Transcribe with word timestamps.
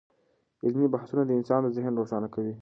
علمي 0.65 0.87
بحثونه 0.95 1.23
د 1.25 1.31
انسان 1.39 1.61
ذهن 1.77 1.93
روښانه 2.01 2.27
کوي. 2.35 2.53